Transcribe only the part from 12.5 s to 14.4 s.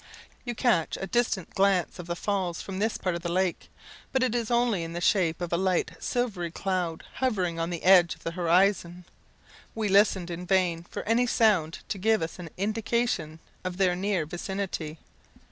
indication of their near